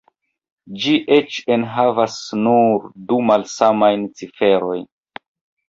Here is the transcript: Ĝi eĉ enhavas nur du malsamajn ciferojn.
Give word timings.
Ĝi 0.85 0.93
eĉ 1.17 1.37
enhavas 1.57 2.17
nur 2.47 2.89
du 3.13 3.21
malsamajn 3.29 4.11
ciferojn. 4.23 4.85